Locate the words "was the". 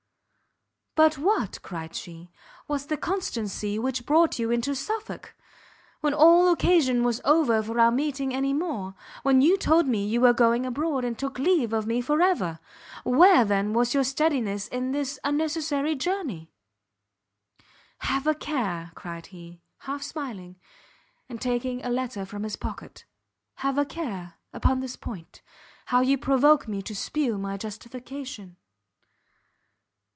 2.67-2.97